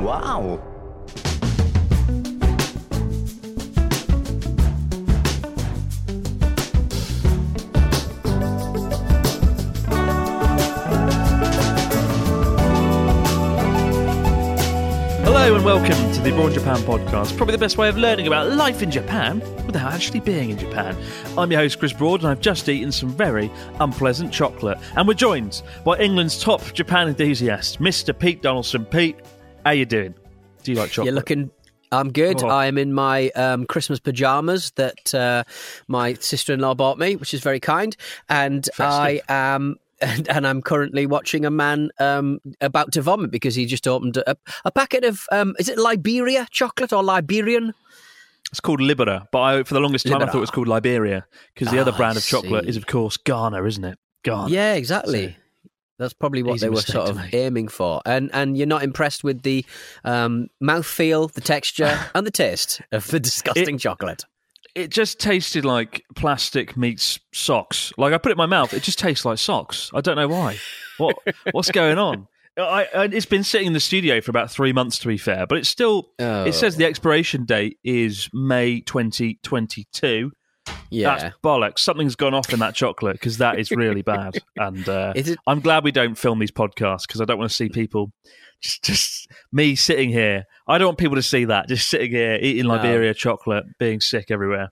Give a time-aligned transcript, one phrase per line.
[0.00, 0.60] Wow!
[15.24, 17.36] Hello and welcome to the Abroad Japan podcast.
[17.36, 20.96] Probably the best way of learning about life in Japan without actually being in Japan.
[21.36, 24.78] I'm your host Chris Broad, and I've just eaten some very unpleasant chocolate.
[24.94, 28.16] And we're joined by England's top Japan enthusiast, Mr.
[28.16, 28.84] Pete Donaldson.
[28.84, 29.16] Pete,
[29.64, 30.14] how you doing?
[30.62, 31.06] Do you like chocolate?
[31.06, 31.50] You're looking.
[31.90, 32.42] I'm good.
[32.42, 32.48] Oh.
[32.48, 35.44] I am in my um, Christmas pajamas that uh,
[35.86, 37.96] my sister-in-law bought me, which is very kind.
[38.28, 39.76] And I am.
[40.00, 44.16] And, and I'm currently watching a man um, about to vomit because he just opened
[44.16, 47.74] a, a packet of um, is it Liberia chocolate or Liberian?
[48.52, 51.26] It's called Libera, but I, for the longest time I thought it was called Liberia
[51.52, 53.98] because the other Ah, brand of chocolate is, of course, Ghana, isn't it?
[54.22, 54.48] Ghana.
[54.50, 55.36] Yeah, exactly.
[55.98, 58.00] That's probably what Easy they were sort of aiming for.
[58.06, 59.64] And and you're not impressed with the
[60.04, 64.24] um, mouthfeel, the texture, and the taste of the disgusting chocolate.
[64.74, 67.92] It just tasted like plastic meets socks.
[67.98, 69.90] Like I put it in my mouth, it just tastes like socks.
[69.92, 70.58] I don't know why.
[70.98, 71.16] What
[71.50, 72.28] what's going on?
[72.56, 75.46] I, I, it's been sitting in the studio for about three months, to be fair,
[75.46, 76.10] but it's still.
[76.18, 76.44] Oh.
[76.44, 80.32] It says the expiration date is May 2022.
[80.90, 81.16] Yeah.
[81.16, 81.80] That's bollocks.
[81.80, 84.38] Something's gone off in that chocolate because that is really bad.
[84.56, 87.56] And uh, it- I'm glad we don't film these podcasts because I don't want to
[87.56, 88.12] see people
[88.60, 90.44] just just me sitting here.
[90.66, 91.68] I don't want people to see that.
[91.68, 92.74] Just sitting here eating No.
[92.74, 94.70] Liberia chocolate, being sick everywhere.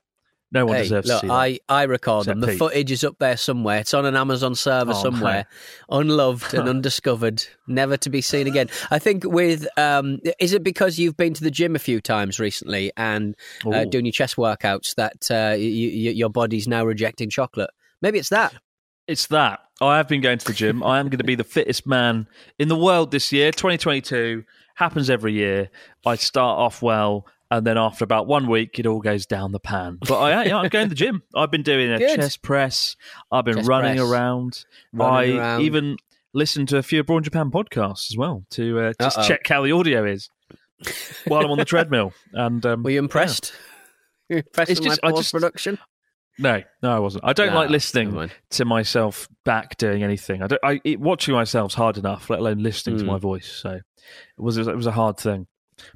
[0.51, 1.33] No one Hey, deserves look, to see that.
[1.33, 2.39] I, I record them.
[2.39, 2.57] The Pete.
[2.59, 3.79] footage is up there somewhere.
[3.79, 5.45] It's on an Amazon server Oh, somewhere,
[5.89, 8.69] unloved and undiscovered, never to be seen again.
[8.89, 12.39] I think with um, is it because you've been to the gym a few times
[12.39, 13.35] recently and
[13.65, 17.69] uh, doing your chest workouts that uh, y y your body's now rejecting chocolate?
[18.01, 18.53] Maybe it's that.
[19.07, 19.59] It's that.
[19.81, 20.83] I have been going to the gym.
[20.83, 22.27] I am going to be the fittest man
[22.57, 23.51] in the world this year.
[23.51, 24.43] 2022
[24.75, 25.69] happens every year.
[26.05, 29.59] I start off well, and then after about one week, it all goes down the
[29.59, 29.97] pan.
[30.07, 31.23] But I, yeah, I'm going to the gym.
[31.35, 32.15] I've been doing a Good.
[32.17, 32.95] chest press.
[33.31, 34.09] I've been Chest running press.
[34.09, 34.65] around.
[34.93, 35.61] Running I around.
[35.61, 35.97] even
[36.33, 39.27] listened to a few Abroad Japan podcasts as well to uh, just Uh-oh.
[39.27, 40.29] check how the audio is
[41.27, 42.13] while I'm on the treadmill.
[42.33, 43.53] And um, Were you impressed?
[44.29, 45.77] You impressed It's with just- my I just- post production?
[46.39, 47.23] No, no, I wasn't.
[47.25, 50.43] I don't No, like listening to myself back doing anything.
[50.43, 50.61] I don't.
[50.63, 53.07] I it, watching myself's hard enough, let alone listening to Mm.
[53.07, 53.47] my voice.
[53.51, 53.81] So it
[54.37, 55.47] was it was a hard thing.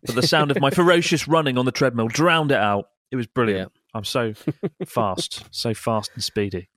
[0.05, 2.85] But the sound of my ferocious running on the treadmill drowned it out.
[3.11, 3.71] It was brilliant.
[3.93, 4.33] I'm so
[4.85, 6.69] fast, so fast and speedy.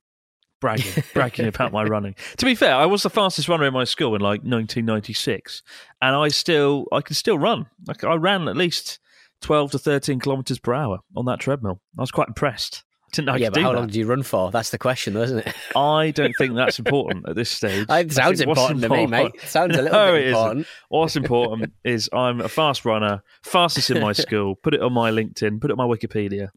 [0.61, 2.15] Bragging, bragging about my running.
[2.37, 5.61] To be fair, I was the fastest runner in my school in like 1996,
[6.01, 7.67] and I still, I can still run.
[7.85, 8.99] Like I ran at least
[9.41, 11.81] 12 to 13 kilometers per hour on that treadmill.
[11.97, 12.84] I was quite impressed.
[13.15, 13.77] I didn't know I yeah, but how that.
[13.79, 14.51] long do you run for?
[14.51, 15.55] That's the question, though, isn't it?
[15.75, 17.85] I don't think that's important at this stage.
[17.89, 19.31] It sounds what's important to me, mate.
[19.35, 20.37] It sounds a little No, bit it isn't.
[20.37, 20.67] important.
[20.89, 24.55] What's important is I'm a fast runner, fastest in my school.
[24.55, 26.49] Put it on my LinkedIn, put it on my Wikipedia.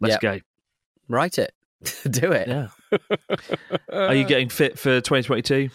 [0.00, 0.20] Let's Yep.
[0.20, 0.38] go.
[1.08, 1.52] Write it.
[2.10, 2.48] Do it.
[2.48, 2.68] Yeah.
[3.92, 5.68] Are you getting fit for 2022?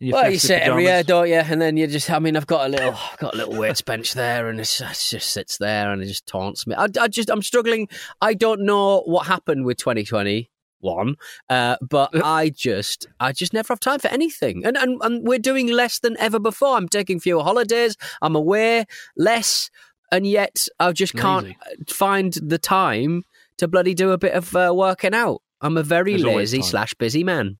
[0.00, 1.34] Well, you sit every year, don't you?
[1.34, 3.82] And then you just, I mean, I've got a little, I've got a little weights
[3.82, 6.74] bench there, and it's, it just sits there and it just taunts me.
[6.74, 7.88] I, I just, I'm struggling.
[8.20, 11.16] I don't know what happened with 2021,
[11.50, 14.64] uh, but I just, I just never have time for anything.
[14.64, 16.76] And, and and we're doing less than ever before.
[16.76, 17.96] I'm taking fewer holidays.
[18.22, 18.86] I'm away
[19.18, 19.70] less,
[20.10, 21.58] and yet I just can't Lazy.
[21.88, 23.24] find the time
[23.58, 25.42] to bloody do a bit of uh, working out.
[25.60, 27.58] I'm a very There's lazy slash busy man.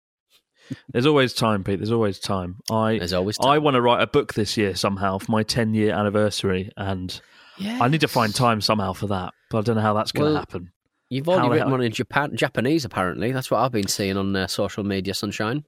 [0.93, 1.79] There's always time, Pete.
[1.79, 2.57] There's always time.
[2.71, 5.75] I There's always I want to write a book this year somehow for my 10
[5.75, 7.21] year anniversary, and
[7.59, 9.35] I need to find time somehow for that.
[9.51, 10.73] But I don't know how that's going to Well, happen.
[11.11, 13.33] You've already How written one in Japan, Japanese, apparently.
[13.33, 15.65] That's what I've been seeing on uh, social media, Sunshine.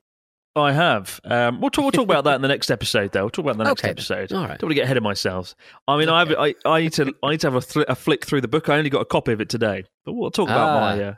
[0.55, 1.19] I have.
[1.25, 1.83] Um, we'll talk.
[1.85, 3.23] We'll talk about that in the next episode, though.
[3.23, 4.33] We'll talk about the next Okay, episode.
[4.33, 4.59] All right.
[4.59, 5.55] Don't want to get ahead of myself.
[5.89, 7.95] I mean, I, have, I I need to I need to have a, thr a
[7.95, 8.69] flick through the book.
[8.69, 10.81] I only got a copy of it today, but we'll talk about Ah.
[10.97, 11.15] my uh,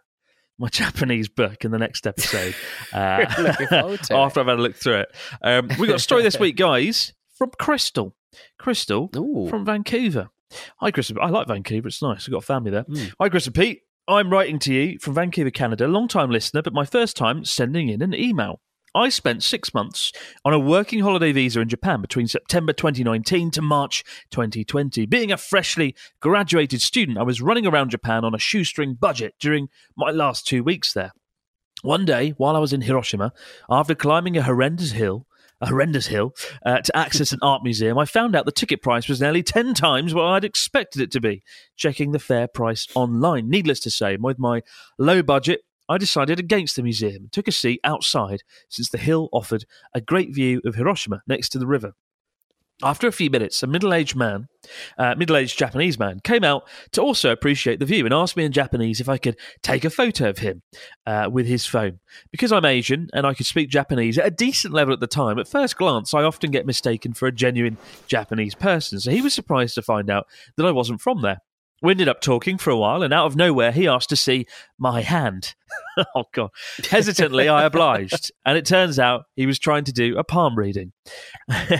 [0.58, 2.54] my Japanese book in the next episode.
[2.92, 4.16] Uh, Looking forward to it.
[4.16, 5.08] after I've had a look through it,
[5.42, 8.14] um, we got a story this week, guys, from Crystal.
[8.58, 9.48] Crystal Ooh.
[9.48, 10.28] from Vancouver.
[10.78, 11.10] Hi, Chris.
[11.20, 11.88] I like Vancouver.
[11.88, 12.28] It's nice.
[12.28, 12.84] I've got a family there.
[12.84, 13.12] Mm.
[13.20, 13.80] Hi, Chris and Pete.
[14.06, 15.88] I'm writing to you from Vancouver, Canada.
[15.88, 18.60] Long time listener, but my first time sending in an email.
[18.94, 20.12] I spent six months
[20.44, 25.04] on a working holiday visa in Japan between September 2019 to March 2020.
[25.06, 29.68] Being a freshly graduated student, I was running around Japan on a shoestring budget during
[29.96, 31.12] my last two weeks there.
[31.82, 33.32] One day, while I was in Hiroshima,
[33.68, 35.26] after climbing a horrendous hill,
[35.60, 36.32] a horrendous hill,
[36.64, 39.74] uh, to access an art museum, I found out the ticket price was nearly 10
[39.74, 41.42] times what I'd expected it to be,
[41.76, 43.50] checking the fair price online.
[43.50, 44.62] Needless to say, with my
[44.98, 49.28] low budget, I decided against the museum and took a seat outside since the hill
[49.32, 49.64] offered
[49.94, 51.94] a great view of Hiroshima next to the river.
[52.82, 54.48] After a few minutes, a middle aged man,
[54.98, 58.44] uh, middle aged Japanese man, came out to also appreciate the view and asked me
[58.44, 60.62] in Japanese if I could take a photo of him
[61.06, 62.00] uh, with his phone.
[62.32, 65.38] Because I'm Asian and I could speak Japanese at a decent level at the time,
[65.38, 67.78] at first glance, I often get mistaken for a genuine
[68.08, 68.98] Japanese person.
[68.98, 70.26] So he was surprised to find out
[70.56, 71.38] that I wasn't from there.
[71.82, 74.46] We ended up talking for a while, and out of nowhere, he asked to see
[74.78, 75.54] my hand.
[76.14, 76.50] oh, God.
[76.88, 80.92] Hesitantly, I obliged, and it turns out he was trying to do a palm reading.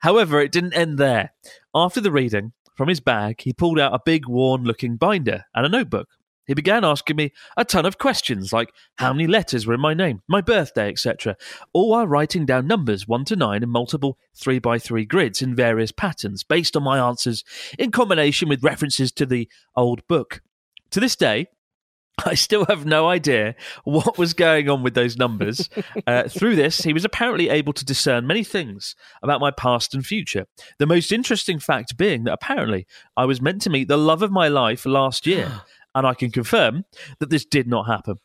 [0.00, 1.32] However, it didn't end there.
[1.74, 5.66] After the reading, from his bag, he pulled out a big, worn looking binder and
[5.66, 6.08] a notebook.
[6.50, 9.94] He began asking me a ton of questions like how many letters were in my
[9.94, 11.36] name, my birthday, etc.,
[11.72, 15.54] all while writing down numbers 1 to 9 in multiple 3 by 3 grids in
[15.54, 17.44] various patterns based on my answers
[17.78, 20.42] in combination with references to the old book.
[20.90, 21.46] To this day,
[22.26, 23.54] I still have no idea
[23.84, 25.70] what was going on with those numbers.
[26.06, 30.04] Uh, through this, he was apparently able to discern many things about my past and
[30.04, 30.46] future.
[30.78, 32.86] The most interesting fact being that apparently
[33.16, 35.62] I was meant to meet the love of my life last year.
[35.94, 36.84] And I can confirm
[37.18, 38.16] that this did not happen.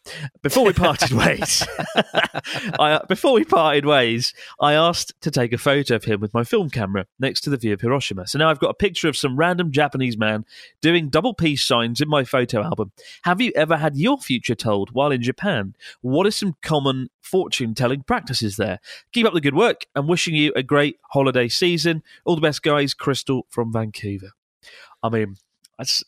[0.43, 1.65] Before we parted ways,
[2.79, 6.43] I, before we parted ways, I asked to take a photo of him with my
[6.43, 8.27] film camera next to the view of Hiroshima.
[8.27, 10.45] So now I've got a picture of some random Japanese man
[10.81, 12.91] doing double peace signs in my photo album.
[13.23, 15.75] Have you ever had your future told while in Japan?
[16.01, 18.79] What are some common fortune telling practices there?
[19.11, 22.03] Keep up the good work and wishing you a great holiday season.
[22.25, 22.93] All the best, guys.
[22.93, 24.31] Crystal from Vancouver.
[25.01, 25.37] I mean,
[25.77, 26.03] that's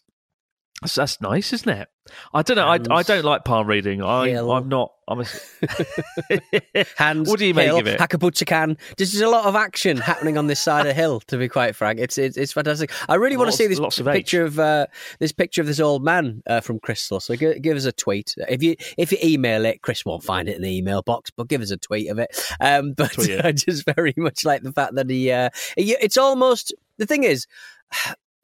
[0.81, 1.88] that's, that's nice, isn't it?
[2.33, 2.68] I don't know.
[2.68, 4.01] I, I don't like palm reading.
[4.01, 4.51] I, Hill.
[4.51, 4.94] I'm not.
[5.07, 5.25] I'm a.
[6.97, 7.27] Hands.
[7.27, 8.00] What do you make of it?
[8.00, 8.77] Hakubutsukan.
[8.97, 11.19] There's a lot of action happening on this side of the hill.
[11.27, 12.91] To be quite frank, it's it's, it's fantastic.
[13.09, 14.88] I really want to see this lots of picture of uh,
[15.19, 17.19] this picture of this old man uh, from Crystal.
[17.19, 19.81] So give, give us a tweet if you if you email it.
[19.81, 22.39] Chris won't find it in the email box, but give us a tweet of it.
[22.59, 25.31] Um, but I just very much like the fact that he.
[25.31, 27.47] Uh, he- it's almost the thing is.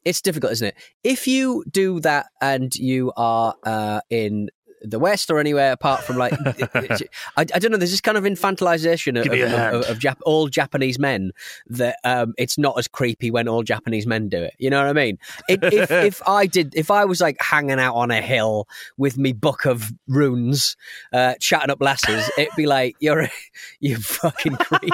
[0.06, 0.76] It's difficult, isn't it?
[1.04, 4.50] If you do that and you are uh, in
[4.84, 7.06] the West or anywhere apart from like, I,
[7.38, 7.78] I don't know.
[7.78, 11.00] There's this kind of infantilization of, Give me a of, of, of Jap- all Japanese
[11.00, 11.32] men
[11.68, 14.54] that um, it's not as creepy when all Japanese men do it.
[14.58, 15.18] You know what I mean?
[15.48, 19.18] It, if if I did, if I was like hanging out on a hill with
[19.18, 20.76] me book of runes,
[21.14, 23.30] uh, chatting up lasses, it'd be like you're a,
[23.80, 24.94] you fucking creep.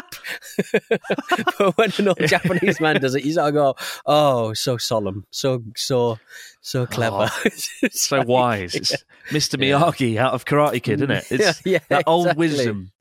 [1.57, 5.25] but when an old Japanese man does it, you sort of go, "Oh, so solemn,
[5.31, 6.19] so so
[6.62, 7.30] so clever."
[7.82, 8.75] It's so wise.
[8.75, 8.96] It's
[9.30, 9.62] Mr.
[9.63, 9.80] Yeah.
[9.80, 11.25] Miyagi out of Karate Kid, isn't it?
[11.32, 12.48] It's Yeah, yeah, that old exactly.
[12.48, 12.92] wisdom.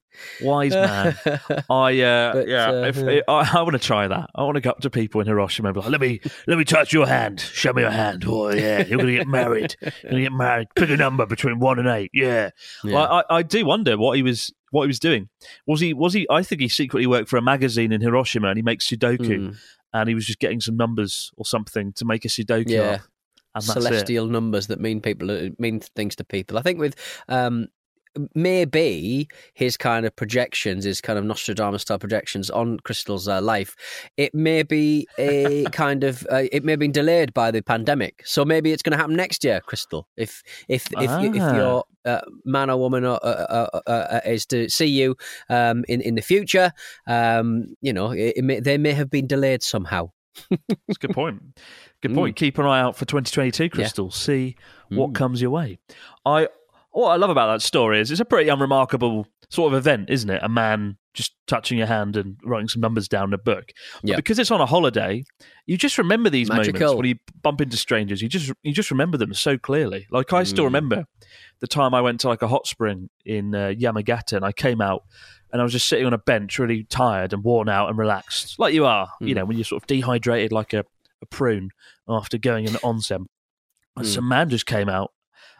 [0.42, 1.16] Wise man.
[1.70, 3.20] I uh, But, yeah, uh, if, yeah.
[3.28, 4.30] I, I want to try that.
[4.34, 6.58] I want to go up to people in Hiroshima and be like, "Let me, let
[6.58, 7.38] me touch your hand.
[7.40, 8.24] Show me your hand.
[8.26, 9.76] Oh yeah, you're gonna get married.
[9.80, 10.68] You're gonna get married.
[10.74, 12.10] Pick a number between one and eight.
[12.12, 12.50] Yeah."
[12.82, 12.94] Yeah.
[12.94, 15.28] Well, I, I do wonder what he was, what he was doing.
[15.68, 16.26] Was he, was he?
[16.28, 19.56] I think he secretly worked for a magazine in Hiroshima and he makes Sudoku, Mm.
[19.92, 22.70] and he was just getting some numbers or something to make a Sudoku.
[22.70, 22.80] Yeah.
[22.80, 23.00] up,
[23.66, 23.82] that's it.
[23.82, 26.58] celestial numbers that mean people mean things to people.
[26.58, 26.94] I think with
[27.28, 27.68] um,
[28.34, 33.76] maybe his kind of projections, his kind of Nostradamus style projections on Crystal's uh, life,
[34.16, 38.22] it may be a kind of uh, it may have been delayed by the pandemic.
[38.24, 40.08] So maybe it's going to happen next year, Crystal.
[40.16, 41.56] If if if, you, if Ah.
[41.56, 45.16] your uh, man or woman uh, uh, uh, uh, is to see you
[45.48, 46.72] um, in in the future,
[47.06, 50.10] um, you know, it, it may, they may have been delayed somehow.
[50.50, 51.42] That's a good point.
[52.02, 52.14] Good Mm.
[52.16, 52.36] point.
[52.36, 54.10] Keep an eye out for 2022, Crystal.
[54.10, 54.56] See
[54.90, 55.14] what Mm.
[55.14, 55.78] comes your way.
[56.24, 56.48] I
[56.92, 60.30] what I love about that story is it's a pretty unremarkable sort of event, isn't
[60.30, 60.42] it?
[60.42, 63.72] A man just touching your hand and writing some numbers down in a book.
[64.02, 64.16] But Yeah.
[64.16, 65.24] because it's on a holiday,
[65.66, 68.20] you just remember these moments when you bump into strangers.
[68.22, 70.06] You just you just remember them so clearly.
[70.10, 70.68] Like I still Mm.
[70.68, 71.04] remember
[71.60, 74.80] the time I went to like a hot spring in uh, Yamagata and I came
[74.80, 75.02] out
[75.52, 78.58] and I was just sitting on a bench, really tired and worn out and relaxed,
[78.58, 79.36] like you are, you Mm.
[79.36, 80.84] know, when you're sort of dehydrated like a,
[81.22, 81.70] a prune
[82.08, 83.26] after going in onsen.
[83.96, 84.14] And Mm.
[84.14, 85.12] some man just came out,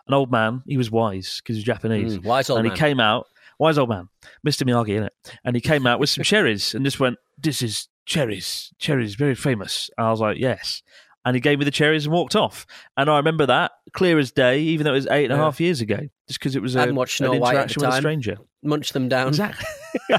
[0.07, 0.62] an old man.
[0.66, 2.66] He was wise because he's Japanese, Mm, wise old man.
[2.66, 2.76] and man.
[2.76, 3.26] he came out,
[3.59, 4.09] wise old man,
[4.47, 4.64] Mr.
[4.64, 5.12] Miyagi, in it,
[5.45, 9.35] and he came out with some cherries and just went, "This is cherries, cherries, very
[9.35, 10.83] famous." And I was like, "Yes."
[11.25, 12.64] And he gave me the cherries and walked off.
[12.97, 15.42] And I remember that clear as day, even though it was eight and a Yeah.
[15.42, 17.90] half years ago, just because it was a, an Snow White at the interaction with
[17.90, 18.38] a stranger.
[18.62, 19.29] Munch them down.
[19.29, 19.67] Exactly.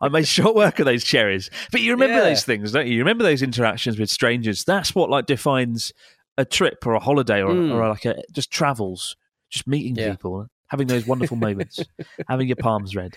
[0.00, 1.50] I made short work of those cherries.
[1.70, 2.24] But you remember Yeah.
[2.24, 2.94] those things, don't you?
[2.94, 4.64] You remember those interactions with strangers.
[4.64, 5.92] That's what like defines
[6.38, 7.72] a trip or a holiday or, Mm.
[7.74, 9.16] or like a just travels,
[9.50, 10.12] just meeting Yeah.
[10.12, 11.78] people, having those wonderful moments,
[12.28, 13.14] having your palms read.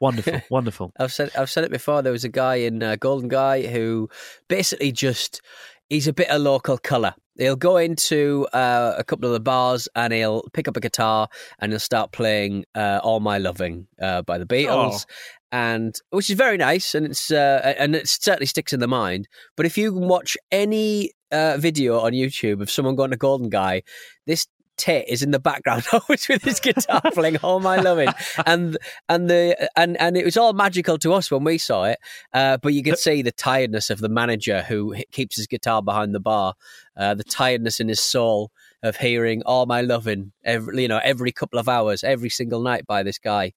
[0.00, 0.92] Wonderful, wonderful.
[0.98, 2.02] I've said I've said it before.
[2.02, 4.08] There was a guy in uh, Golden Gai who
[4.48, 5.40] basically just
[5.88, 7.14] he's a bit of local colour.
[7.36, 11.28] He'll go into uh, a couple of the bars and he'll pick up a guitar
[11.58, 15.04] and he'll start playing uh, "All My Loving" uh, by the Beatles,
[15.50, 19.26] and which is very nice and it's uh, and it certainly sticks in the mind.
[19.56, 23.48] But if you can watch any uh, video on YouTube of someone going to Golden
[23.48, 23.82] Gai,
[24.26, 28.08] this tit is in the background always with his guitar playing "All My Loving,"
[28.46, 28.76] and
[29.08, 31.98] and the and and it was all magical to us when we saw it.
[32.32, 36.14] Uh, but you could see the tiredness of the manager who keeps his guitar behind
[36.14, 36.54] the bar,
[36.96, 38.50] uh, the tiredness in his soul
[38.82, 42.86] of hearing "All My Loving" every you know every couple of hours, every single night
[42.86, 43.52] by this guy.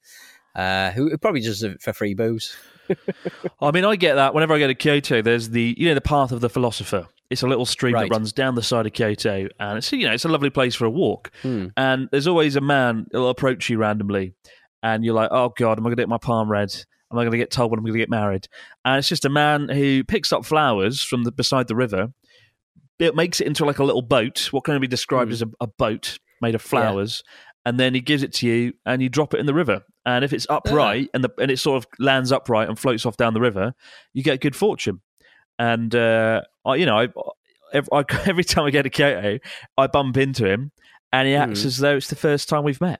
[0.56, 2.56] Uh, who who probably does it for free booze.
[3.62, 4.34] I mean, I get that.
[4.34, 7.08] Whenever I go to Kyoto, there's the you know the path of the philosopher.
[7.30, 8.10] It's a little stream Right.
[8.10, 10.76] that runs down the side of Kyoto, and it's you know it's a lovely place
[10.76, 11.32] for a walk.
[11.42, 11.68] Hmm.
[11.76, 14.34] And there's always a man that'll approach you randomly,
[14.82, 16.74] and you're like, "Oh God, am I going to get my palm read?
[17.12, 18.48] Am I going to get told when I'm going to get married?"
[18.86, 22.14] And it's just a man who picks up flowers from the beside the river.
[23.00, 25.34] It makes it into like a little boat, what can only be described Hmm.
[25.34, 27.24] as a, a boat made of flowers,
[27.66, 29.82] and then he gives it to you, and you drop it in the river.
[30.06, 33.18] And if it's upright and the and it sort of lands upright and floats off
[33.18, 33.74] down the river,
[34.14, 35.02] you get good fortune.
[35.60, 37.08] And uh, I, you know, I,
[37.74, 39.40] every, I, every time I go to Kyoto,
[39.78, 40.72] I bump into him,
[41.12, 41.66] and he acts Mhm.
[41.66, 43.00] as though it's the first time we've met.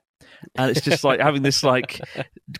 [0.56, 2.00] And it's just like having this like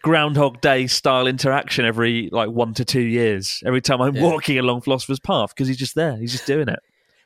[0.03, 3.63] Groundhog Day style interaction every like one to two years.
[3.65, 4.23] Every time I'm Yeah.
[4.23, 6.79] walking along Philosopher's Path because he's just there, he's just doing it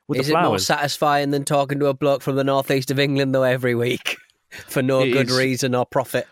[0.08, 2.98] with Is the it more satisfying than talking to a bloke from the northeast of
[2.98, 4.16] England though every week
[4.50, 5.38] for no It good is.
[5.38, 6.26] reason or profit?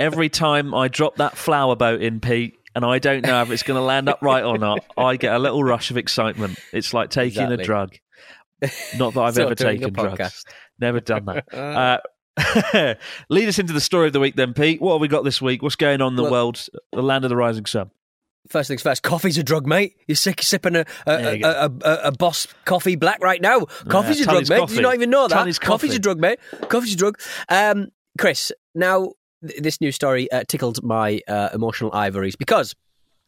[0.00, 3.62] every time I drop that flower boat in, Pete, and I don't know if it's
[3.62, 6.58] going to land upright or not, I get a little rush of excitement.
[6.72, 7.62] It's like taking Exactly.
[7.62, 7.94] a drug.
[8.96, 10.44] Not that I've ever taken drugs.
[10.78, 12.02] Never done that.
[12.34, 12.94] Uh,
[13.28, 14.80] lead us into the story of the week, then, Pete.
[14.80, 15.62] What have we got this week?
[15.62, 17.90] What's going on in the Well- world, the land of the rising sun?
[18.48, 19.96] First things first, coffee's a drug, mate.
[20.08, 23.40] You're sick of sipping a a, a, you a, a, a boss coffee black right
[23.42, 23.66] now.
[23.88, 24.58] Coffee's a drug, mate.
[24.58, 24.72] coffee.
[24.72, 25.34] Do you not even know that?
[25.36, 26.38] Tully's Coffee's a drug, mate.
[26.68, 27.20] Coffee's a drug.
[27.50, 27.88] Um,
[28.18, 29.12] Chris, now
[29.46, 32.74] th- this new story uh, tickled my uh, emotional ivories because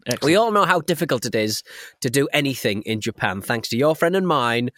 [0.06, 0.24] Excellent.
[0.24, 1.62] we all know how difficult it is
[2.02, 4.68] to do anything in Japan, thanks to your friend and mine,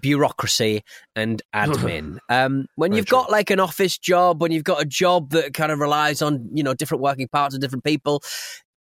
[0.00, 0.84] bureaucracy
[1.16, 2.18] and admin.
[2.28, 3.18] um, when Very you've true.
[3.18, 6.48] got like an office job, when you've got a job that kind of relies on
[6.52, 8.22] you know different working parts of different people,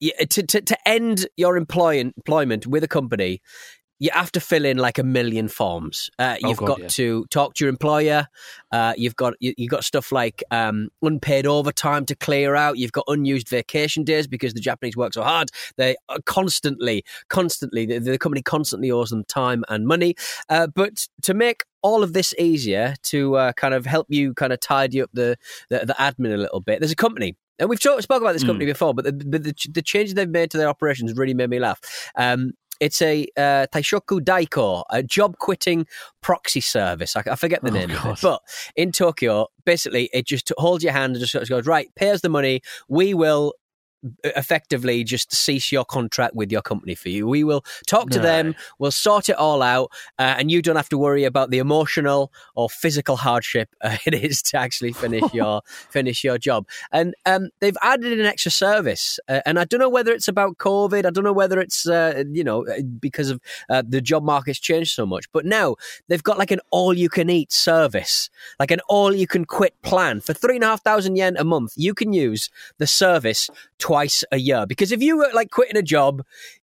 [0.00, 3.40] you, to, to to end your employ- employment with a company.
[3.98, 6.10] You have to fill in like a million forms.
[6.18, 6.88] Uh, Oh, you've God, got yeah.
[6.88, 8.26] to talk to your employer.
[8.70, 12.76] Uh, you've got you, you've got stuff like um, unpaid overtime to clear out.
[12.76, 15.50] You've got unused vacation days because the Japanese work so hard.
[15.76, 20.14] They are constantly, constantly, the, the company constantly owes them time and money.
[20.48, 24.52] Uh, but to make all of this easier, to uh, kind of help you kind
[24.52, 25.36] of tidy up the,
[25.70, 27.36] the, the admin a little bit, there's a company.
[27.58, 30.50] And we've talked, spoke about this company before, but the, the, the changes they've made
[30.50, 31.80] to their operations really made me laugh.
[32.14, 35.86] Um, it's a uh, Taishoku Daiko, a job quitting
[36.22, 37.16] proxy service.
[37.16, 38.18] I, I forget the Oh, name God.
[38.22, 38.42] but
[38.76, 42.28] in Tokyo, basically, it just holds your hand and just goes, right, pay us the
[42.28, 42.60] money.
[42.88, 43.54] We will
[44.24, 47.26] effectively just cease your contract with your company for you.
[47.26, 48.22] We will talk to No.
[48.22, 51.58] them, we'll sort it all out, uh, and you don't have to worry about the
[51.58, 56.66] emotional or physical hardship uh, it is to actually finish your finish your job.
[56.92, 60.58] And um, they've added an extra service, uh, and I don't know whether it's about
[60.58, 61.04] COVID.
[61.06, 62.64] I don't know whether it's uh, you know
[63.00, 65.30] because of uh, the job market's changed so much.
[65.32, 65.76] But now
[66.08, 70.82] they've got like an all-you-can-eat service, like an all-you-can-quit plan for three and a half
[70.82, 71.72] thousand yen a month.
[71.76, 73.95] You can use the service twice
[74.32, 76.22] a year because if you were like quitting a job.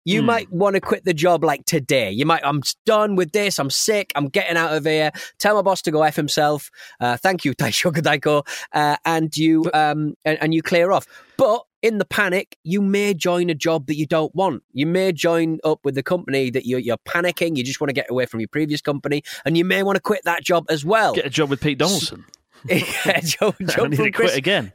[0.05, 0.27] You Hmm.
[0.27, 2.09] might want to quit the job like today.
[2.09, 3.59] You might, I'm done with this.
[3.59, 4.11] I'm sick.
[4.15, 5.11] I'm getting out of here.
[5.37, 6.71] Tell my boss to go f himself.
[6.99, 8.47] Uh, thank you, Taishoku Daiko.
[8.73, 11.05] Uh, and you, um, and, and you clear off.
[11.37, 14.63] But in the panic, you may join a job that you don't want.
[14.73, 17.55] You may join up with the company that you're, you're panicking.
[17.55, 20.01] You just want to get away from your previous company, and you may want to
[20.01, 21.13] quit that job as well.
[21.13, 22.25] Get a job with Pete Donaldson.
[22.65, 24.73] yeah, jump, I need to quit Chris, again.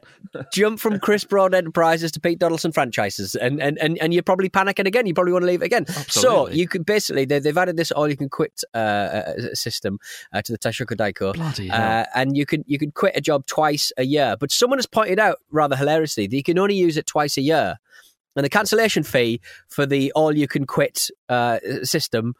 [0.51, 4.49] Jump from Chris Broad Enterprises to Pete Donaldson franchises, and, and, and, and you're probably
[4.49, 5.05] panicking again.
[5.05, 5.85] You probably want to leave again.
[6.07, 9.99] So you could basically they, they've added this all you can quit uh, uh, system
[10.33, 11.33] uh, to the Taishoku Daiko.
[11.33, 12.01] Bloody hell.
[12.01, 14.35] Uh, and you can you can quit a job twice a year.
[14.39, 17.41] But someone has pointed out rather hilariously that you can only use it twice a
[17.41, 17.77] year,
[18.35, 22.35] and the cancellation fee for the all you can quit uh, system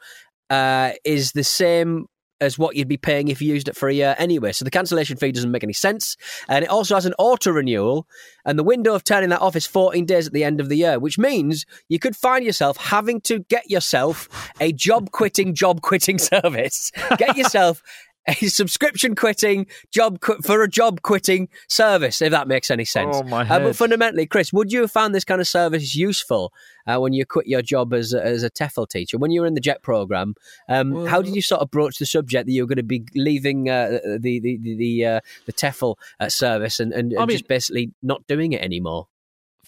[0.50, 2.08] uh, is the same.
[2.42, 4.52] As what you'd be paying if you used it for a year anyway.
[4.52, 6.18] So the cancellation fee doesn't make any sense.
[6.50, 8.08] And it also has an auto renewal.
[8.44, 10.76] And the window of turning that off is 14 days at the end of the
[10.76, 14.28] year, which means you could find yourself having to get yourself
[14.60, 16.92] a job quitting, job quitting service.
[17.18, 17.82] Get yourself
[18.28, 23.18] a subscription quitting job qu- for a job quitting service, if that makes any sense.
[23.18, 26.52] Oh, my Uh, but fundamentally, Chris, would you have found this kind of service useful
[26.88, 29.18] uh, when you quit your job as a, as a TEFL teacher?
[29.18, 30.36] When you were in the JET program,
[30.68, 33.06] um, how did you sort of broach the subject that you were going to be
[33.16, 37.26] leaving uh, the the the the, uh, the TEFL uh, service and, and, and I
[37.26, 39.08] mean- just basically not doing it anymore?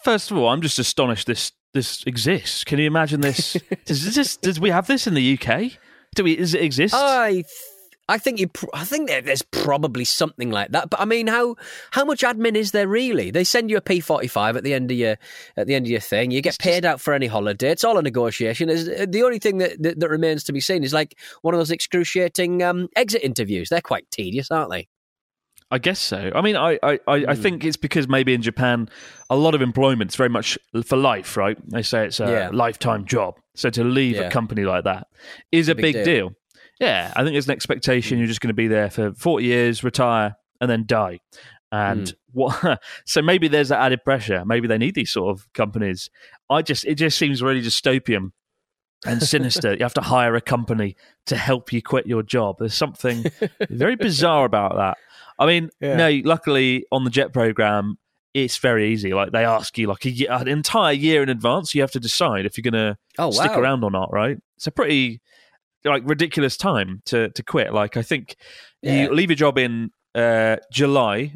[0.03, 2.63] First of all, I'm just astonished this this exists.
[2.63, 3.55] Can you imagine this?
[3.85, 5.73] does this does we have this in the UK?
[6.15, 6.35] Do we?
[6.37, 6.93] Does it exist?
[6.95, 7.45] I th-
[8.09, 8.49] I think you.
[8.73, 10.89] I think there's probably something like that.
[10.89, 11.55] But I mean, how
[11.91, 13.31] how much admin is there really?
[13.31, 15.17] They send you a P45 at the end of your
[15.57, 16.31] at the end of your thing.
[16.31, 17.69] You get paid out for any holiday.
[17.69, 18.69] It's all a negotiation.
[18.69, 21.59] Is the only thing that, that that remains to be seen is like one of
[21.59, 23.69] those excruciating um, exit interviews.
[23.69, 24.87] They're quite tedious, aren't they?
[25.69, 26.31] I guess so.
[26.33, 27.41] I mean, I, I, I, Hmm.
[27.41, 28.87] think it's because maybe in Japan,
[29.29, 31.57] a lot of employment's very much for life, right?
[31.69, 32.49] They say it's a Yeah.
[32.53, 33.35] lifetime job.
[33.53, 34.27] So to leave Yeah.
[34.27, 35.07] a company like that
[35.51, 36.05] is a, big big, deal.
[36.05, 36.35] deal.
[36.79, 38.19] Yeah, I think there's an expectation hmm.
[38.19, 41.19] you're just going to be there for 40 years, retire, and then die.
[41.71, 42.15] And hmm.
[42.31, 42.81] what?
[43.05, 44.43] So maybe there's that added pressure.
[44.45, 46.09] Maybe they need these sort of companies.
[46.49, 48.31] I just, it just seems really dystopian
[49.05, 49.73] and sinister.
[49.73, 50.95] you have to hire a company
[51.27, 52.57] to help you quit your job.
[52.59, 53.25] There's something
[53.69, 54.97] very bizarre about that.
[55.39, 55.97] I mean, Yeah.
[55.97, 57.97] no, luckily on the JET program,
[58.33, 59.13] it's very easy.
[59.13, 61.73] Like they ask you like a an entire year in advance.
[61.73, 63.59] You have to decide if you're going to Oh stick wow!
[63.59, 64.11] around or not.
[64.11, 64.37] Right?
[64.57, 65.21] It's a pretty
[65.89, 67.73] like ridiculous time to to quit.
[67.73, 68.35] Like I think
[68.81, 69.03] Yeah.
[69.03, 71.35] you leave your job in uh, July,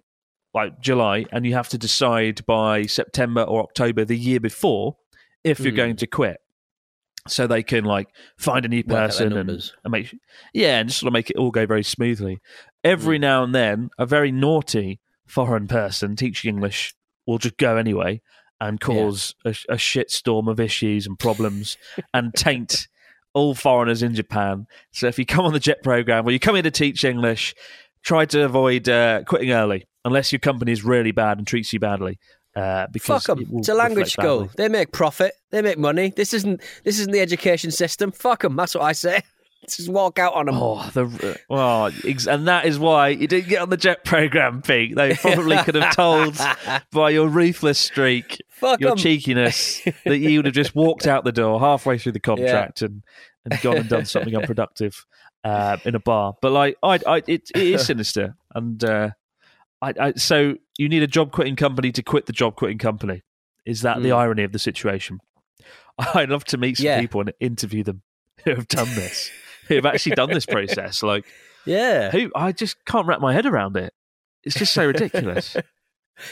[0.53, 4.97] like July, and you have to decide by September or October the year before
[5.43, 5.75] if you're Hmm.
[5.77, 6.37] going to quit.
[7.27, 10.15] So they can like find a new Work out their person and, and make
[10.53, 12.39] yeah, and just sort of make it all go very smoothly.
[12.83, 13.21] Every Hmm.
[13.21, 16.95] now and then, a very naughty foreign person teaching English
[17.27, 18.21] will just go anyway
[18.59, 21.77] and cause a, a shitstorm of issues and problems
[22.13, 22.87] and taint
[23.33, 24.67] all foreigners in Japan.
[24.91, 27.55] So if you come on the JET program or you come here to teach English,
[28.03, 31.79] try to avoid uh, quitting early unless your company is really bad and treats you
[31.79, 32.19] badly.
[32.55, 33.45] Uh, because Fuck them.
[33.45, 34.39] it It's a language school.
[34.41, 34.53] badly.
[34.57, 35.33] They make profit.
[35.51, 36.11] They make money.
[36.13, 38.11] This isn't this isn't the education system.
[38.11, 38.55] Fuck them.
[38.57, 39.21] That's what I say.
[39.69, 40.55] Just walk out on them.
[40.57, 41.91] Oh, the well,
[42.27, 44.95] and that is why you didn't get on the jet program, Pete.
[44.95, 46.35] They probably could have told
[46.91, 48.97] by your ruthless streak, Fuck your 'em.
[48.97, 53.03] cheekiness, that you would have just walked out the door halfway through the contract and,
[53.45, 55.05] and gone and done something unproductive
[55.43, 56.33] uh, in a bar.
[56.41, 59.11] But like, I, I it, it is sinister, and uh,
[59.81, 63.21] I, I, so you need a job quitting company to quit the job quitting company.
[63.65, 64.17] Is that the Mm.
[64.17, 65.19] irony of the situation?
[65.99, 66.99] I'd love to meet some Yeah.
[66.99, 68.01] people and interview them
[68.43, 69.29] who have done this,
[69.71, 71.01] who have actually done this process.
[71.01, 71.25] Like,
[71.65, 72.11] Yeah.
[72.11, 73.93] who I just can't wrap my head around it.
[74.43, 75.55] It's just so ridiculous.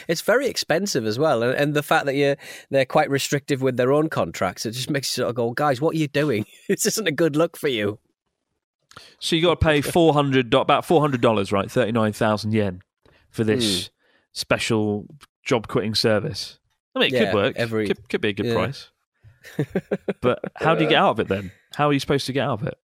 [0.06, 2.36] It's very expensive as well, and, and the fact that you
[2.70, 5.80] they're quite restrictive with their own contracts, it just makes you sort of go, guys,
[5.80, 6.44] what are you doing?
[6.68, 7.98] this isn't a good look for you.
[9.18, 11.68] so you got to pay four hundred about four hundred dollars, right?
[11.68, 12.82] Thirty nine thousand yen
[13.30, 13.90] for this Hmm.
[14.32, 15.06] special
[15.44, 16.60] job quitting service.
[16.94, 17.56] I mean, it Yeah, could work.
[17.56, 18.54] every- could, could be a good yeah.
[18.54, 18.90] price.
[20.20, 21.50] but how do you get out of it then?
[21.74, 22.78] How are you supposed to get out of it?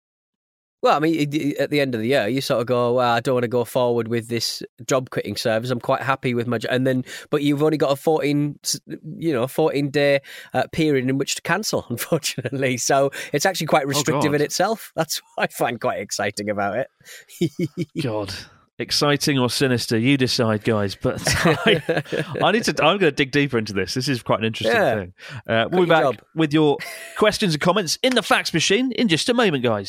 [0.83, 3.21] Well, I mean, at the end of the year, you sort of go, well, I
[3.21, 5.71] don't want to go forward with this job quitting service.
[5.71, 6.71] I'm quite happy with my job.
[6.71, 8.79] And then, but you've only got a 14, s-
[9.19, 10.21] you know, 14 day
[10.55, 12.77] uh, period in which to cancel, unfortunately.
[12.77, 14.93] So it's actually quite restrictive in itself.
[14.97, 17.91] That's what I find quite exciting about it.
[18.03, 18.33] God,
[18.79, 19.99] exciting or sinister?
[19.99, 20.95] You decide, guys.
[20.95, 22.03] But I,
[22.43, 22.73] I need to.
[22.85, 23.95] I'm going to dig deeper into this.
[23.95, 24.95] This is quite an interesting Yeah.
[24.95, 25.15] thing.
[25.49, 26.23] Uh, we'll be back job.
[26.35, 26.77] with your
[27.17, 29.89] questions and comments in the fax machine in just a moment, guys.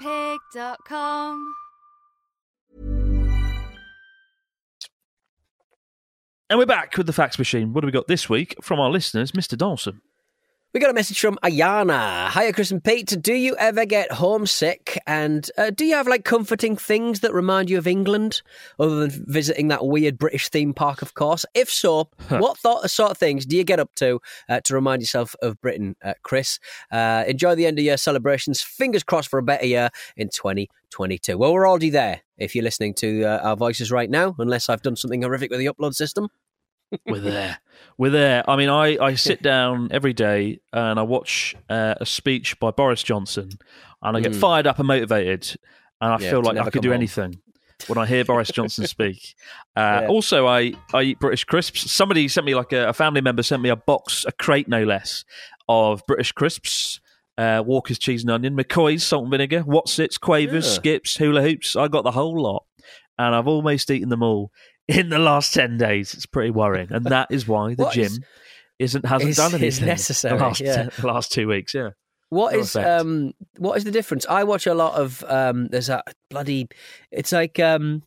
[0.00, 1.54] Moonpig.com.
[6.50, 7.72] And we're back with the fax machine.
[7.72, 9.56] What have we got this week from our listeners, Mr.
[9.56, 10.00] Dawson?
[10.78, 12.30] We got a message from Ayana.
[12.30, 13.20] Hiya, Chris and Pete.
[13.20, 14.96] Do you ever get homesick?
[15.08, 18.42] And uh, do you have like comforting things that remind you of England,
[18.78, 21.44] other than visiting that weird British theme park, of course?
[21.52, 25.02] If so, what thought, sort of things do you get up to uh, to remind
[25.02, 26.60] yourself of Britain, uh, Chris?
[26.92, 28.62] Uh, enjoy the end of year celebrations.
[28.62, 31.36] Fingers crossed for a better year in 2022.
[31.36, 34.82] Well, we're already there if you're listening to uh, our voices right now, unless I've
[34.82, 36.28] done something horrific with the upload system.
[37.06, 37.58] We're there.
[37.98, 38.48] We're there.
[38.48, 42.70] I mean, I, I sit down every day and I watch uh, a speech by
[42.70, 43.50] Boris Johnson
[44.02, 44.40] and I get Mm.
[44.40, 45.56] fired up and motivated
[46.00, 46.96] and I Yeah, feel like I could do home.
[46.96, 47.40] anything
[47.88, 49.34] when I hear Boris Johnson speak.
[49.76, 50.08] Uh, Yeah.
[50.08, 51.90] Also, I, I eat British crisps.
[51.90, 54.84] Somebody sent me, like a, a family member sent me a box, a crate no
[54.84, 55.24] less,
[55.68, 57.00] of British crisps.
[57.36, 60.72] Uh, Walker's cheese and onion, McCoy's salt and vinegar, Wotsits, Quavers, Yeah.
[60.72, 61.76] Skips, hula hoops.
[61.76, 62.64] I got the whole lot,
[63.16, 64.50] and I've almost eaten them all
[64.88, 66.14] in the last ten days.
[66.14, 68.20] It's pretty worrying, and that is why the gym is-
[68.78, 70.88] is, not hasn't is- done anything necessary, the last yeah.
[70.98, 71.74] the last two weeks.
[71.74, 71.90] Yeah,
[72.30, 72.88] What No is effect.
[73.00, 74.26] um what is the difference?
[74.28, 76.68] I watch a lot of um there's a bloody
[77.10, 78.02] it's like um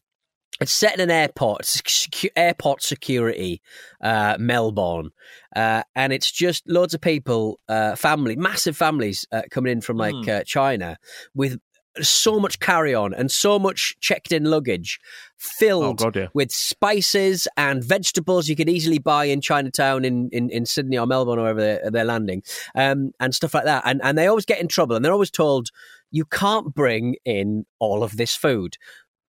[0.59, 3.61] it's set in an airport, secu- airport security,
[4.03, 5.09] uh, Melbourne,
[5.55, 9.97] uh, and it's just loads of people, uh, family, massive families uh, coming in from
[9.97, 10.97] like uh, China
[11.33, 11.57] with
[12.01, 14.99] so much carry on and so much checked in luggage
[15.37, 16.27] filled Oh, God, yeah.
[16.33, 21.05] with spices and vegetables you could easily buy in Chinatown in, in, in Sydney or
[21.07, 22.43] Melbourne or wherever they're, they're landing
[22.75, 23.83] um, and stuff like that.
[23.85, 25.69] And, and they always get in trouble and they're always told,
[26.11, 28.77] you can't bring in all of this food.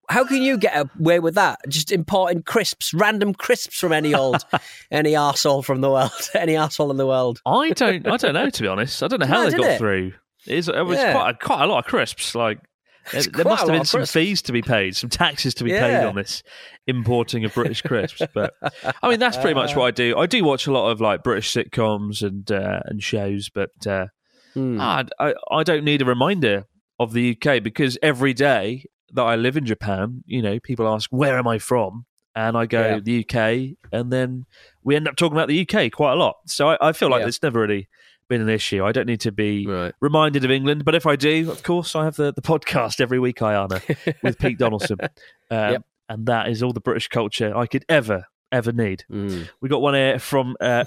[0.08, 1.60] How can you get away with that?
[1.68, 4.44] Just importing crisps, random crisps from any old,
[4.90, 7.40] any arsehole from the world, any arsehole in the world.
[7.46, 9.02] I don't I don't know to be honest.
[9.02, 9.78] I don't know how No, they got it?
[9.78, 10.12] through.
[10.46, 11.12] It, is, it was Yeah.
[11.12, 12.34] quite a, quite a lot of crisps.
[12.34, 12.58] Like
[13.12, 16.04] there, there must have been some fees to be paid, some taxes to be paid
[16.04, 16.42] on this
[16.86, 18.22] importing of British crisps.
[18.34, 18.54] But
[19.02, 20.16] I mean, that's pretty much what I do.
[20.16, 24.06] I do watch a lot of like British sitcoms and uh, and shows, but uh,
[24.54, 24.78] Hmm.
[24.78, 26.66] I, I I don't need a reminder
[27.00, 31.08] of the UK because every day that I live in Japan, you know, people ask
[31.10, 32.04] where am I from,
[32.36, 33.00] and I go Yeah.
[33.02, 34.44] the UK, and then
[34.84, 36.36] we end up talking about the UK quite a lot.
[36.46, 37.28] So I, I feel like Yeah.
[37.28, 37.88] it's never really
[38.32, 38.84] been an issue.
[38.84, 39.94] I don't need to be Right.
[40.00, 43.18] reminded of England, but if I do, of course, I have the, the podcast every
[43.18, 43.80] week, Ayana,
[44.22, 45.10] with Pete Donaldson, um,
[45.50, 45.82] Yep.
[46.08, 49.04] and that is all the British culture I could ever ever need.
[49.10, 49.48] Mm.
[49.62, 50.84] We got one here from uh,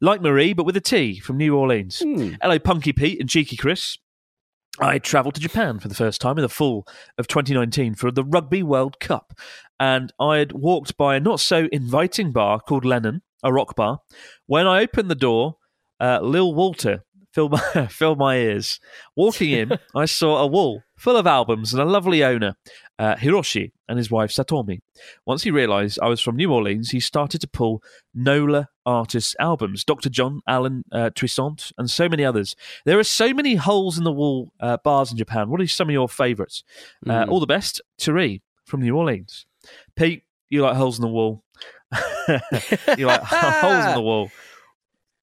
[0.00, 1.98] like Marie, but with a T from New Orleans.
[2.00, 2.32] Hmm.
[2.40, 3.98] Hello, Punky Pete and Cheeky Chris.
[4.78, 6.86] I travelled to Japan for the first time in the fall
[7.18, 9.34] of 2019 for the Rugby World Cup,
[9.78, 14.00] and I had walked by a not so inviting bar called Lennon, a rock bar.
[14.46, 15.56] When I opened the door,
[16.00, 18.80] uh, Lil Walter fill my, filled my ears.
[19.16, 22.56] Walking in, I saw a wall full of albums and a lovely owner,
[22.98, 24.80] uh, Hiroshi, and his wife Satomi.
[25.24, 27.82] Once he realised I was from New Orleans, he started to pull
[28.14, 30.08] NOLA artists' albums, Dr.
[30.10, 32.54] John, Allen uh, Toussaint, and so many others.
[32.84, 35.48] There are so many holes in the wall uh, bars in Japan.
[35.48, 36.64] What are some of your favourites?
[37.06, 37.28] Uh, Mm.
[37.30, 39.46] all the best, Tari from New Orleans.
[39.96, 41.44] Pete, you like holes in the wall.
[42.98, 44.30] you like holes in the wall.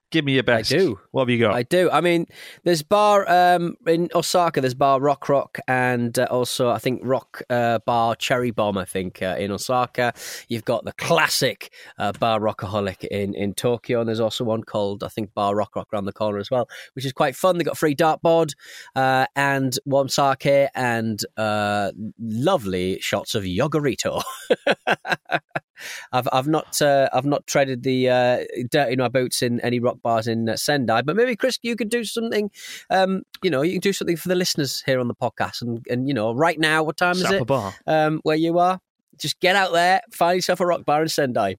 [0.09, 0.71] Give me your best.
[0.71, 0.99] I do.
[1.11, 1.53] What have you got?
[1.53, 1.89] I do.
[1.91, 2.27] I mean,
[2.63, 4.61] there's bar um, in Osaka.
[4.61, 8.77] There's bar Rock Rock, and uh, also I think Rock uh, Bar Cherry Bomb.
[8.77, 10.13] I think uh, in Osaka,
[10.47, 15.03] you've got the classic uh, Bar Rockaholic in in Tokyo, and there's also one called
[15.03, 17.57] I think Bar Rock Rock around the corner as well, which is quite fun.
[17.57, 18.53] They got free dartboard
[18.95, 24.23] uh, and warm sake and uh, lovely shots of yogurito.
[26.11, 29.79] I've I've not uh, I've not treaded the uh, dirt in my boots in any
[29.79, 32.51] rock bars in uh, Sendai, but maybe Chris, you could do something.
[32.89, 35.85] Um, you know, you can do something for the listeners here on the podcast, and
[35.89, 37.45] and you know, right now, what time is it?
[37.47, 37.73] bar.
[37.85, 38.79] Um, where you are,
[39.17, 41.55] just get out there, find yourself a rock bar in Sendai.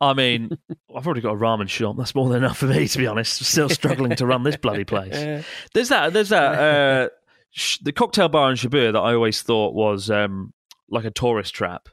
[0.00, 0.50] I mean,
[0.94, 1.96] I've already got a ramen shop.
[1.96, 3.44] That's more than enough for me, to be honest.
[3.44, 5.44] Still struggling to run this bloody place.
[5.74, 6.12] There's that.
[6.12, 6.58] There's that.
[6.58, 7.08] Uh,
[7.50, 10.52] sh- the cocktail bar in Shibuya that I always thought was um,
[10.90, 11.88] like a tourist trap,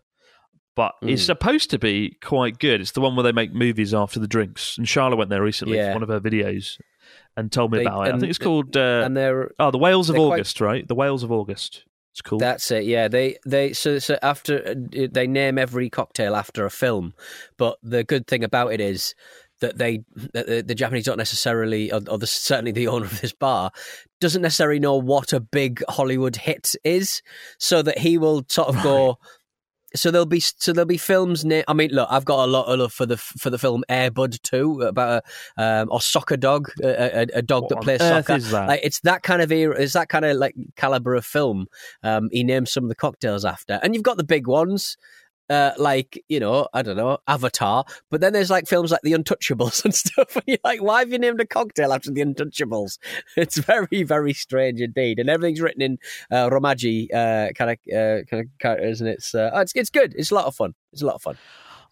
[0.75, 1.25] but it's Mm.
[1.25, 2.81] supposed to be quite good.
[2.81, 4.77] It's the one where they make movies after the drinks.
[4.77, 5.89] And Charlotte went there recently Yeah.
[5.89, 6.77] for one of her videos
[7.37, 8.13] and told me They- about it.
[8.15, 10.87] I think it's called uh, and they're oh the Whales of they're quite- August, right?
[10.87, 11.83] The Whales of August.
[12.11, 12.37] It's cool.
[12.37, 12.83] That's it.
[12.85, 17.13] Yeah, they they so so after uh, they name every cocktail after a film,
[17.57, 19.15] but the good thing about it is
[19.61, 23.19] that they that the, the Japanese don't necessarily, or, or the, certainly the owner of
[23.21, 23.71] this bar
[24.21, 27.21] doesn't necessarily know what a big Hollywood hit is,
[27.57, 29.17] so that he will sort of go.
[29.95, 31.45] So there'll be so there'll be films.
[31.45, 33.83] Na- I mean, look, I've got a lot of love for the for the film
[33.89, 35.23] Airbud too about
[35.57, 38.39] a um, or Soccer Dog, a, a, a dog What that plays soccer.
[38.39, 38.67] that?
[38.67, 39.79] Like it's that kind of era.
[39.79, 41.67] It's that kind of like caliber of film.
[42.01, 44.97] Um, he names some of the cocktails after, and you've got the big ones.
[45.49, 49.11] Uh, like you know, I don't know, Avatar, but then there's like films like The
[49.11, 50.35] Untouchables and stuff.
[50.35, 52.97] And you're like, why have you named a cocktail after The Untouchables?
[53.37, 55.97] It's very, very strange indeed, and everything's written in
[56.31, 59.89] uh, Romaji uh, kind of uh, kind of characters, and it's uh, oh, it's it's
[59.89, 60.13] good.
[60.17, 60.73] It's a lot of fun.
[60.93, 61.37] It's a lot of fun.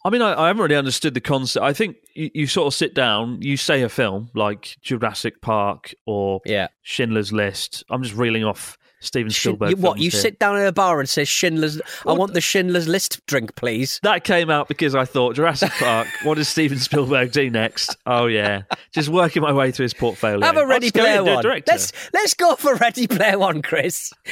[0.04, 1.64] I mean, I, I haven't really understood the concept.
[1.64, 5.94] I think you, you sort of sit down, you say a film like Jurassic Park
[6.08, 6.70] or Yeah.
[6.82, 7.84] Schindler's List.
[7.90, 9.78] I'm just reeling off Steven Spielberg.
[9.80, 10.20] what you here.
[10.22, 11.82] sit down at a bar and say Schindler's?
[12.08, 14.00] I want the Schindler's List drink, please.
[14.04, 16.08] That came out because I thought Jurassic Park.
[16.24, 17.96] what does Steven Spielberg do next?
[18.06, 18.62] Oh yeah,
[18.94, 20.42] just working my way through his portfolio.
[20.46, 21.62] Have a Ready Player and do a One.
[21.68, 24.14] Let's let's go for Ready Player One, Chris.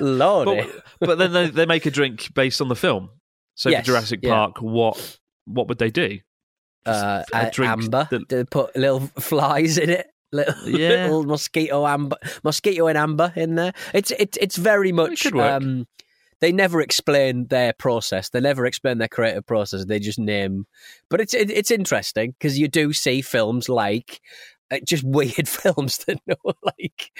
[0.00, 0.66] Lordy.
[1.00, 3.10] But, but then they, they make a drink based on the film.
[3.54, 4.30] So Yes, for Jurassic yeah.
[4.30, 6.18] Park, what what would they do?
[6.86, 8.06] uh, a a- drink amber.
[8.10, 10.06] that- They put little flies in it.
[10.34, 11.04] Little, Yeah.
[11.04, 13.72] little mosquito amber, mosquito and amber in there.
[13.94, 15.24] It's it's it's very much.
[15.32, 15.62] work.
[15.62, 15.86] Um,
[16.40, 18.28] they never explain their process.
[18.28, 19.84] They never explain their creative process.
[19.86, 20.66] They just name.
[21.08, 24.20] But it's it, it's interesting because you do see films like.
[24.84, 27.12] Just weird films that know like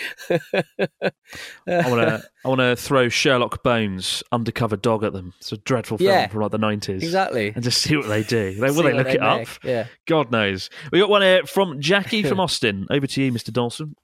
[1.67, 5.35] I want to I want to throw Sherlock Bones Undercover Dog at them.
[5.39, 6.27] It's a dreadful film Yeah.
[6.29, 7.03] from like the nineties.
[7.03, 7.53] exactly.
[7.55, 8.55] And just see what they do.
[8.65, 9.47] They, will they look they it up?
[9.63, 9.87] Yeah.
[10.07, 10.71] God knows.
[10.93, 12.87] We got one here from Jackie from Austin.
[12.91, 13.53] Over to you, Mr.
[13.53, 13.95] Dawson.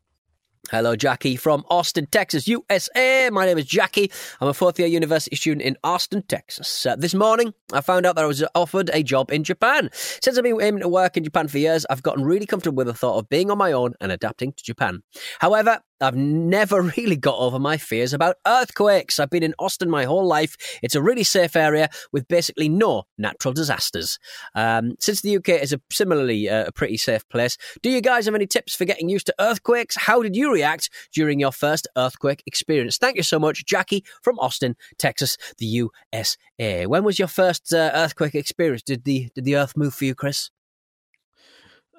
[0.68, 3.28] Hello, Jackie from Austin, Texas, USA.
[3.32, 4.12] My name is Jackie.
[4.40, 6.86] I'm a fourth year university student in Austin, Texas.
[6.86, 9.88] Uh, this morning, I found out that I was offered a job in Japan.
[9.92, 12.86] Since I've been aiming to work in Japan for years, I've gotten really comfortable with
[12.86, 15.02] the thought of being on my own and adapting to Japan.
[15.40, 19.18] However, I've never really got over my fears about earthquakes.
[19.18, 20.56] I've been in Austin my whole life.
[20.82, 24.18] It's a really safe area with basically no natural disasters.
[24.54, 28.26] Um, since the UK is a similarly uh, a pretty safe place, do you guys
[28.26, 29.96] have any tips for getting used to earthquakes?
[29.96, 32.98] How did you react during your first earthquake experience?
[32.98, 35.66] Thank you so much, Jackie from Austin, Texas, the
[36.12, 36.86] USA.
[36.86, 38.82] When was your first uh, earthquake experience?
[38.82, 40.50] Did the did the earth move for you, Chris?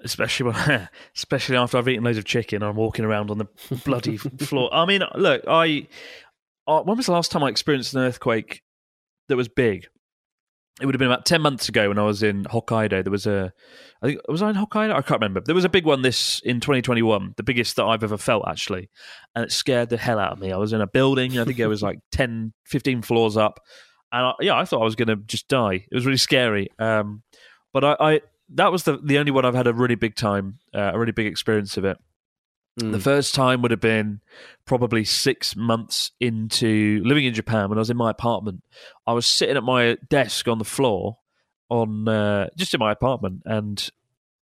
[0.04, 3.48] Especially when, especially after I've eaten loads of chicken, I'm walking around on the
[3.86, 4.74] bloody floor.
[4.74, 5.88] I mean, look, I
[6.68, 8.62] uh, when was the last time I experienced an earthquake
[9.28, 9.88] that was big?
[10.80, 13.04] It would have been about ten months ago when I was in Hokkaido.
[13.04, 13.54] There was a,
[14.02, 14.94] I think was I in Hokkaido?
[14.94, 15.42] I can't remember.
[15.42, 18.90] There was a big one this in 2021, the biggest that I've ever felt actually,
[19.36, 20.52] and it scared the hell out of me.
[20.52, 21.38] I was in a building.
[21.38, 23.60] I think it was like 10, 15 floors up,
[24.12, 25.86] and I, yeah, I thought I was going to just die.
[25.92, 26.70] It was really scary.
[26.80, 27.22] Um,
[27.74, 28.22] but I, I
[28.56, 31.12] that was the the only one I've had a really big time, uh, a really
[31.12, 31.98] big experience of it.
[32.78, 34.22] The first time would have been
[34.66, 38.64] probably six months into living in Japan when I was in my apartment.
[39.06, 41.18] I was sitting at my desk on the floor,
[41.70, 43.88] on uh, just in my apartment, and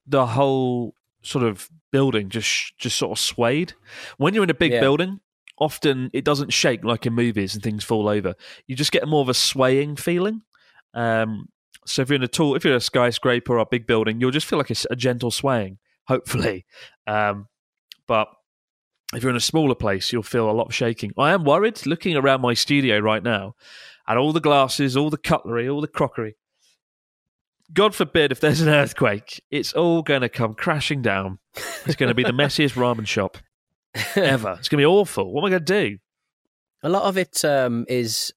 [0.05, 3.73] the whole sort of building just just sort of swayed.
[4.17, 4.81] When you're in a big Yeah.
[4.81, 5.21] building,
[5.57, 8.35] often it doesn't shake like in movies and things fall over.
[8.67, 10.41] You just get more of a swaying feeling.
[10.93, 11.47] Um,
[11.87, 14.19] so if you're in a tall, if you're in a skyscraper or a big building,
[14.19, 16.65] you'll just feel like a, gentle swaying, hopefully.
[17.05, 17.47] Um,
[18.07, 18.27] but
[19.13, 21.13] if you're in a smaller place, you'll feel a lot of shaking.
[21.17, 23.55] I am worried looking around my studio right now
[24.07, 26.35] at all the glasses, all the cutlery, all the crockery.
[27.73, 31.39] God forbid if there's an earthquake, it's all going to come crashing down.
[31.85, 33.37] It's going to be the messiest ramen shop
[34.15, 34.55] ever.
[34.59, 35.31] It's going to be awful.
[35.31, 35.97] What am I going to do?
[36.83, 38.31] A lot of it um, is,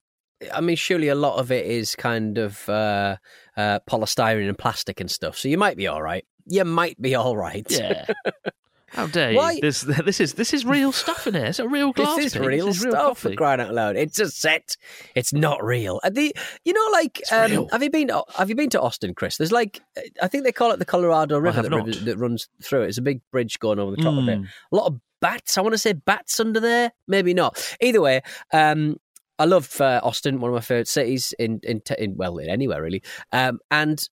[0.52, 3.16] I mean, surely a lot of it is kind of uh,
[3.56, 5.36] uh, polystyrene and plastic and stuff.
[5.38, 6.24] So you might be all right.
[6.46, 7.66] You might be all right.
[7.68, 8.06] Yeah.
[8.90, 9.60] How dare Why- you?
[9.60, 11.46] This, this is this is real stuff in here.
[11.46, 12.16] It's a real glass.
[12.16, 12.42] This is pig.
[12.42, 13.96] real This is real stuff for crying out loud.
[13.96, 14.76] It's a set.
[15.14, 16.00] It's not real.
[16.10, 18.08] The, you know, like, um, have you been?
[18.08, 19.36] To, have you been to Austin, Chris?
[19.36, 19.80] There's like,
[20.20, 22.88] I think they call it the Colorado River that, river that runs through it.
[22.88, 24.40] It's a big bridge going over the top of it.
[24.40, 24.48] Mm.
[24.72, 25.56] A lot of bats.
[25.56, 26.90] I want to say bats under there.
[27.06, 27.76] Maybe not.
[27.80, 28.22] Either way,
[28.52, 28.98] um,
[29.40, 32.82] I love uh, Austin, one of my favorite cities in, in in well in anywhere
[32.82, 33.02] really.
[33.32, 34.06] Um, and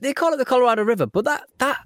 [0.00, 1.80] they call it the Colorado River, but that that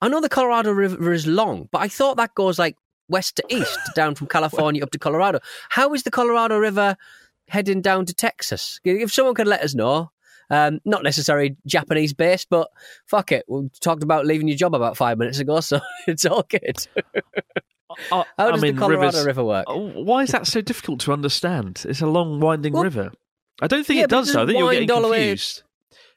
[0.00, 2.76] I know the Colorado River is long, but I thought that goes like
[3.08, 5.40] west to east, down from California up to Colorado.
[5.70, 6.96] How is the Colorado River
[7.48, 8.78] heading down to Texas?
[8.84, 10.12] If someone could let us know.
[10.52, 12.68] Um, not necessarily Japanese based, but
[13.06, 13.44] fuck it.
[13.48, 16.86] We talked about leaving your job about five minutes ago, so it's all good.
[16.94, 17.10] Uh,
[18.10, 19.64] How I does mean, the Colorado rivers- River work?
[19.66, 21.84] Oh, Why is that so difficult to understand?
[21.88, 23.12] It's a long, winding Well, river.
[23.62, 24.32] I don't think yeah, it does.
[24.32, 24.42] though.
[24.42, 25.62] I think you're getting confused.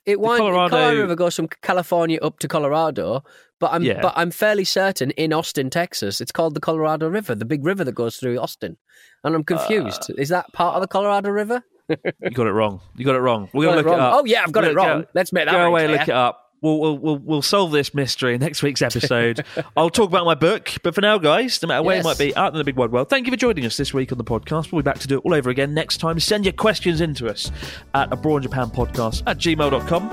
[0.05, 1.01] It winds, Colorado- Colorado...
[1.01, 3.23] River goes from California up to Colorado,
[3.59, 4.01] but I'm Yeah.
[4.01, 7.83] but I'm fairly certain in Austin, Texas, it's called the Colorado River, the big river
[7.83, 8.77] that goes through Austin.
[9.23, 10.11] And I'm confused.
[10.17, 11.63] Is that part of the Colorado River?
[11.89, 12.81] You got it wrong.
[12.95, 13.49] You got it wrong.
[13.53, 13.99] We're gonna it look it wrong.
[13.99, 14.13] up.
[14.21, 15.01] Oh yeah, I've got We're it wrong.
[15.01, 15.97] go- Let's make that Go away, clear.
[15.99, 16.41] look it up.
[16.61, 19.45] We'll, we'll we'll we'll solve this mystery in next week's episode.
[19.77, 22.03] I'll talk about my book, but for now, guys, no matter where Yes.
[22.05, 23.93] you might be out in the big wide world, thank you for joining us this
[23.93, 24.71] week on the podcast.
[24.71, 26.19] We'll be back to do it all over again next time.
[26.19, 27.51] Send your questions in to us
[27.93, 30.09] at abroad Japan podcast at gmail.com.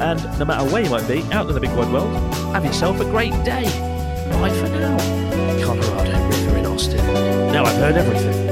[0.00, 2.12] And no matter where you might be out in the big wide world,
[2.52, 3.62] have yourself a great day.
[4.32, 4.98] Bye for now.
[5.64, 7.52] Colorado River in Austin.
[7.52, 8.51] Now I've heard everything.